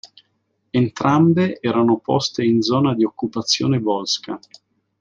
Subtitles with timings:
[0.73, 4.39] Entrambe erano poste in zona di occupazione volsca.